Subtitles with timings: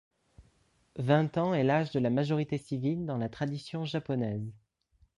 [0.97, 4.51] Vingt ans est l'âge de la majorité civile dans la tradition japonaise.